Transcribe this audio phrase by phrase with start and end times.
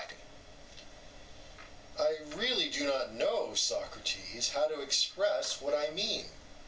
[1.99, 6.31] EUTHYPHRO: I really do not know, Socrates, how to express what I mean.